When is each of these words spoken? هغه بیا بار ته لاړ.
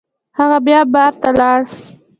هغه 0.37 0.57
بیا 0.67 0.79
بار 0.93 1.13
ته 1.21 1.29
لاړ. 1.39 1.59